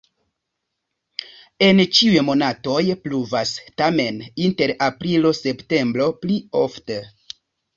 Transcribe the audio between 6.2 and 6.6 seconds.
pli